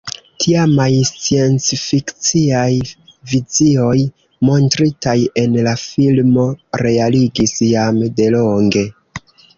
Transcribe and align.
Tiamaj 0.43 0.85
sciencfikciaj 1.09 2.71
vizioj 3.33 3.93
montritaj 4.51 5.13
en 5.43 5.59
la 5.69 5.75
filmo 5.83 6.47
realigis 6.85 7.55
jam 7.69 8.01
delonge. 8.23 8.87